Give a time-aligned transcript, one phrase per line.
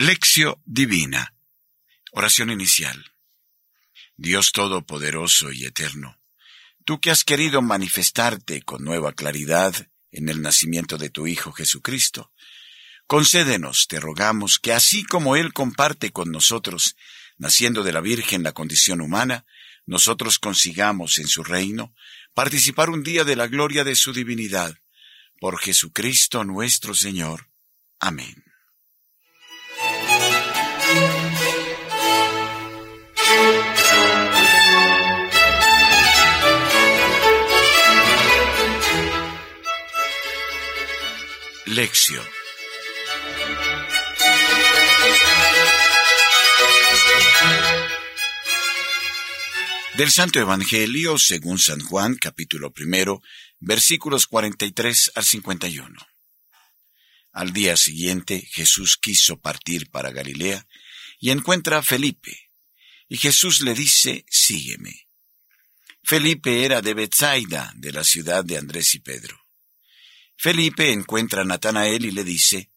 [0.00, 1.34] Lección Divina.
[2.12, 3.04] Oración inicial.
[4.16, 6.20] Dios Todopoderoso y Eterno,
[6.84, 9.74] tú que has querido manifestarte con nueva claridad
[10.12, 12.32] en el nacimiento de tu Hijo Jesucristo,
[13.08, 16.94] concédenos, te rogamos, que así como Él comparte con nosotros,
[17.36, 19.46] naciendo de la Virgen la condición humana,
[19.84, 21.92] nosotros consigamos en su reino
[22.34, 24.78] participar un día de la gloria de su divinidad.
[25.40, 27.50] Por Jesucristo nuestro Señor.
[27.98, 28.47] Amén.
[49.96, 53.22] Del Santo Evangelio según San Juan, capítulo primero,
[53.60, 56.08] versículos 43 al 51.
[57.30, 60.66] Al día siguiente Jesús quiso partir para Galilea
[61.20, 62.50] y encuentra a Felipe.
[63.08, 65.06] Y Jesús le dice, sígueme.
[66.02, 69.47] Felipe era de Bethsaida, de la ciudad de Andrés y Pedro.
[70.40, 72.70] Felipe encuentra a Natanael y le dice,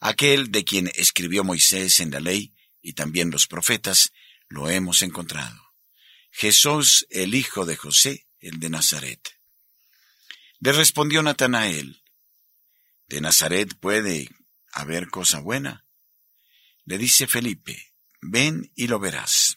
[0.00, 4.12] aquel de quien escribió Moisés en la ley y también los profetas,
[4.48, 5.72] lo hemos encontrado.
[6.30, 9.40] Jesús, el hijo de José, el de Nazaret.
[10.58, 12.02] Le respondió Natanael,
[13.08, 14.28] ¿de Nazaret puede
[14.70, 15.86] haber cosa buena?
[16.84, 19.56] Le dice Felipe, ven y lo verás.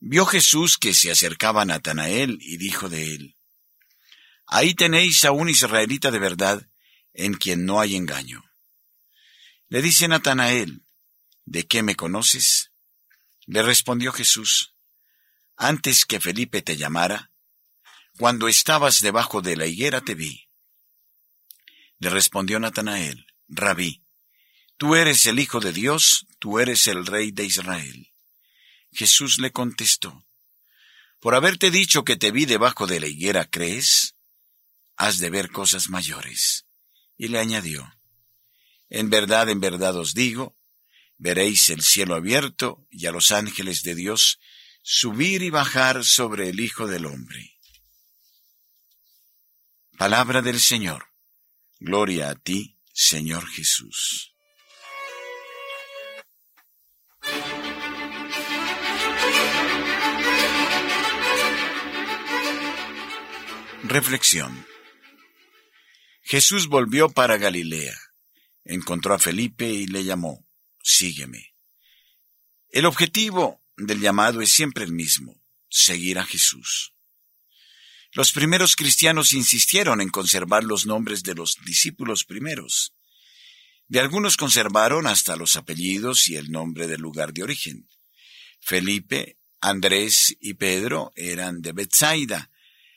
[0.00, 3.37] Vio Jesús que se acercaba a Natanael y dijo de él,
[4.50, 6.66] Ahí tenéis a un israelita de verdad,
[7.12, 8.42] en quien no hay engaño.
[9.68, 10.82] Le dice Natanael,
[11.44, 12.72] ¿de qué me conoces?
[13.44, 14.74] Le respondió Jesús,
[15.56, 17.30] antes que Felipe te llamara,
[18.16, 20.48] cuando estabas debajo de la higuera te vi.
[21.98, 24.02] Le respondió Natanael, Rabí,
[24.78, 28.12] tú eres el Hijo de Dios, tú eres el Rey de Israel.
[28.92, 30.24] Jesús le contestó,
[31.20, 34.14] por haberte dicho que te vi debajo de la higuera, ¿crees?
[34.98, 36.66] Has de ver cosas mayores.
[37.16, 37.90] Y le añadió,
[38.90, 40.56] en verdad, en verdad os digo,
[41.16, 44.38] veréis el cielo abierto y a los ángeles de Dios
[44.82, 47.58] subir y bajar sobre el Hijo del Hombre.
[49.98, 51.06] Palabra del Señor.
[51.80, 54.34] Gloria a ti, Señor Jesús.
[63.84, 64.66] Reflexión.
[66.30, 67.98] Jesús volvió para Galilea,
[68.62, 70.46] encontró a Felipe y le llamó,
[70.82, 71.54] sígueme.
[72.68, 76.92] El objetivo del llamado es siempre el mismo, seguir a Jesús.
[78.12, 82.92] Los primeros cristianos insistieron en conservar los nombres de los discípulos primeros.
[83.86, 87.88] De algunos conservaron hasta los apellidos y el nombre del lugar de origen.
[88.60, 92.50] Felipe, Andrés y Pedro eran de Bethsaida.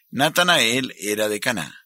[0.10, 1.81] Natanael era de Caná.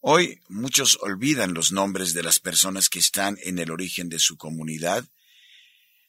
[0.00, 4.36] Hoy muchos olvidan los nombres de las personas que están en el origen de su
[4.36, 5.08] comunidad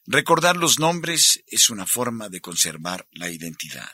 [0.10, 3.92] Recordar los nombres es una forma de conservar la identidad.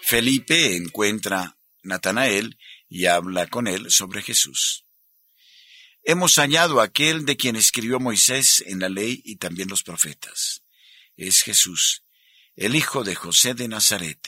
[0.00, 2.58] Felipe encuentra a Natanael
[2.88, 4.86] y habla con él sobre Jesús.
[6.04, 10.62] Hemos hallado a aquel de quien escribió Moisés en la ley y también los profetas.
[11.18, 12.02] Es Jesús,
[12.60, 14.20] el hijo de José de Nazaret.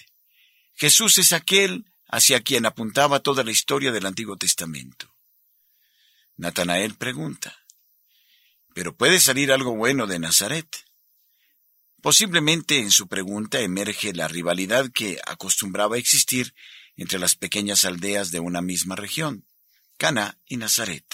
[0.73, 5.15] Jesús es aquel hacia quien apuntaba toda la historia del Antiguo Testamento.
[6.39, 7.55] Natanael pregunta,
[8.75, 10.67] ¿pero puede salir algo bueno de Nazaret?
[12.01, 16.55] Posiblemente en su pregunta emerge la rivalidad que acostumbraba existir
[16.97, 19.47] entre las pequeñas aldeas de una misma región,
[19.99, 21.05] Cana y Nazaret.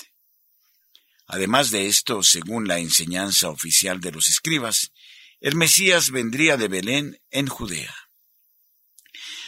[1.27, 4.93] Además de esto, según la enseñanza oficial de los escribas,
[5.41, 7.95] el Mesías vendría de Belén en Judea.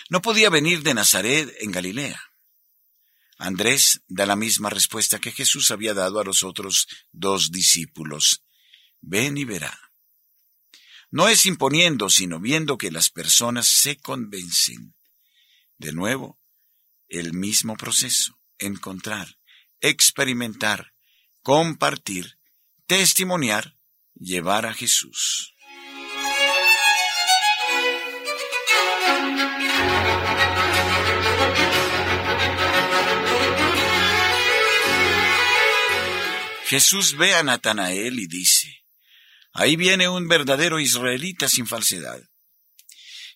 [0.08, 2.20] No podía venir de Nazaret en Galilea.
[3.38, 8.44] Andrés da la misma respuesta que Jesús había dado a los otros dos discípulos.
[9.00, 9.78] Ven y verá.
[11.10, 14.94] No es imponiendo, sino viendo que las personas se convencen.
[15.78, 16.38] De nuevo,
[17.08, 18.38] el mismo proceso.
[18.58, 19.38] Encontrar,
[19.80, 20.92] experimentar,
[21.42, 22.38] compartir,
[22.86, 23.78] testimoniar,
[24.14, 25.54] llevar a Jesús.
[36.70, 38.84] Jesús ve a Natanael y dice,
[39.52, 42.22] ahí viene un verdadero israelita sin falsedad.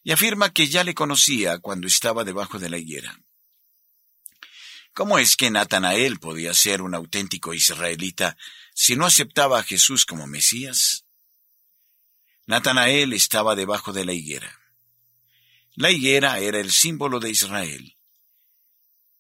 [0.05, 3.19] Y afirma que ya le conocía cuando estaba debajo de la higuera.
[4.93, 8.37] ¿Cómo es que Natanael podía ser un auténtico israelita
[8.73, 11.05] si no aceptaba a Jesús como Mesías?
[12.47, 14.61] Natanael estaba debajo de la higuera.
[15.75, 17.97] La higuera era el símbolo de Israel.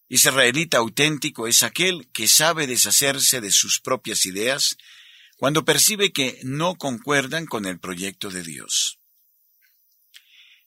[0.08, 4.76] Israelita auténtico es aquel que sabe deshacerse de sus propias ideas
[5.36, 8.98] cuando percibe que no concuerdan con el proyecto de Dios.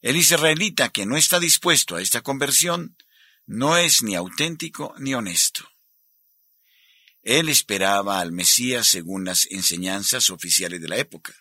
[0.01, 2.95] El israelita que no está dispuesto a esta conversión
[3.45, 5.68] no es ni auténtico ni honesto.
[7.24, 11.33] Él esperaba al Mesías según las enseñanzas oficiales de la época.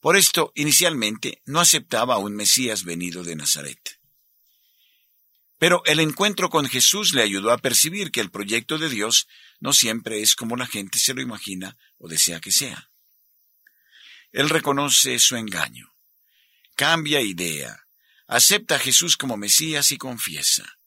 [0.00, 4.01] Por esto, inicialmente, no aceptaba a un Mesías venido de Nazaret.
[5.62, 9.28] Pero el encuentro con Jesús le ayudó a percibir que el proyecto de Dios
[9.60, 12.90] no siempre es como la gente se lo imagina o desea que sea.
[14.32, 15.94] Él reconoce su engaño,
[16.74, 17.86] cambia idea,
[18.26, 20.80] acepta a Jesús como Mesías y confiesa,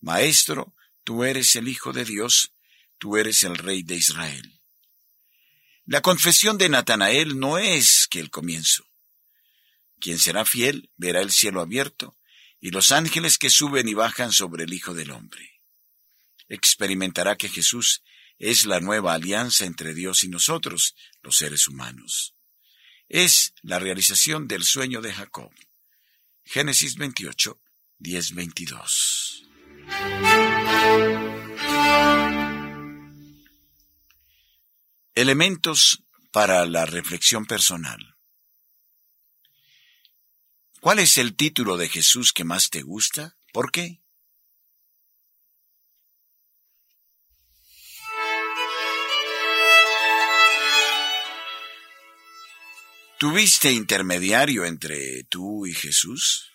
[0.00, 0.74] Maestro,
[1.04, 2.50] tú eres el Hijo de Dios,
[2.98, 4.60] tú eres el Rey de Israel.
[5.84, 8.84] La confesión de Natanael no es que el comienzo.
[10.00, 12.17] Quien será fiel verá el cielo abierto
[12.60, 15.60] y los ángeles que suben y bajan sobre el Hijo del Hombre.
[16.48, 18.02] Experimentará que Jesús
[18.38, 22.34] es la nueva alianza entre Dios y nosotros, los seres humanos.
[23.08, 25.52] Es la realización del sueño de Jacob.
[26.44, 27.60] Génesis 28,
[27.98, 29.48] 10, 22.
[35.14, 38.17] Elementos para la reflexión personal.
[40.80, 43.36] ¿Cuál es el título de Jesús que más te gusta?
[43.52, 44.00] ¿Por qué?
[53.18, 56.52] ¿Tuviste intermediario entre tú y Jesús?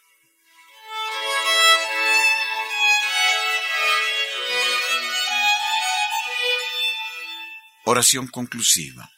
[7.84, 9.12] Oración conclusiva.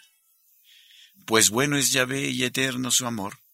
[1.28, 3.45] Pues bueno es Yahvé y eterno su amor,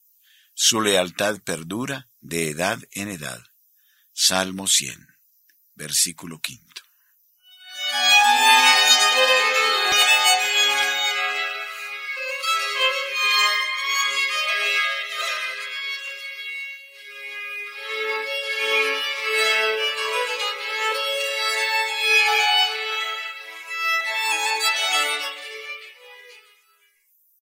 [0.63, 3.42] su lealtad perdura de edad en edad.
[4.13, 5.08] Salmo 100,
[5.74, 6.70] versículo quinto.